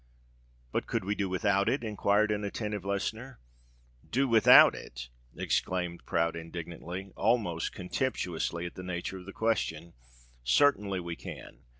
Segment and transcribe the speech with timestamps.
[0.71, 3.39] "But could we do without it?" enquired an attentive listener.
[4.09, 9.93] "Do without it!" exclaimed Prout, indignantly—almost contemptuously, at the nature of the question:
[10.43, 11.65] "certainly we can!